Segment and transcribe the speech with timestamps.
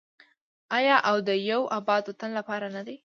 [0.77, 2.95] آیا او د یو اباد وطن لپاره نه ده؟